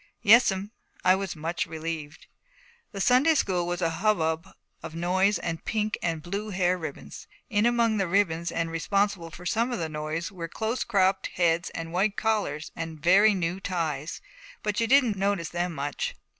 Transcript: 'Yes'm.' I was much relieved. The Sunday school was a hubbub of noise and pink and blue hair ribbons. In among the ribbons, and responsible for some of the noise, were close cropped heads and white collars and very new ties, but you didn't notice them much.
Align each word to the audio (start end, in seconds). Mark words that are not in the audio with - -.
'Yes'm.' 0.23 0.71
I 1.05 1.13
was 1.13 1.35
much 1.35 1.67
relieved. 1.67 2.25
The 2.91 2.99
Sunday 2.99 3.35
school 3.35 3.67
was 3.67 3.83
a 3.83 3.91
hubbub 4.01 4.47
of 4.81 4.95
noise 4.95 5.37
and 5.37 5.63
pink 5.63 5.95
and 6.01 6.23
blue 6.23 6.49
hair 6.49 6.75
ribbons. 6.75 7.27
In 7.51 7.67
among 7.67 7.97
the 7.97 8.07
ribbons, 8.07 8.51
and 8.51 8.71
responsible 8.71 9.29
for 9.29 9.45
some 9.45 9.71
of 9.71 9.77
the 9.77 9.89
noise, 9.89 10.31
were 10.31 10.47
close 10.47 10.83
cropped 10.83 11.27
heads 11.35 11.69
and 11.75 11.93
white 11.93 12.17
collars 12.17 12.71
and 12.75 12.99
very 12.99 13.35
new 13.35 13.59
ties, 13.59 14.21
but 14.63 14.79
you 14.79 14.87
didn't 14.87 15.17
notice 15.17 15.49
them 15.49 15.73
much. 15.75 16.15